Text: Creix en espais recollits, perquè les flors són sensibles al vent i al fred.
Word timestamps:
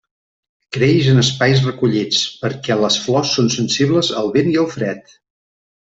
Creix 0.77 1.09
en 1.11 1.21
espais 1.23 1.61
recollits, 1.69 2.23
perquè 2.45 2.79
les 2.81 2.99
flors 3.05 3.37
són 3.41 3.55
sensibles 3.59 4.11
al 4.23 4.35
vent 4.39 4.51
i 4.57 4.57
al 4.65 4.71
fred. 4.77 5.19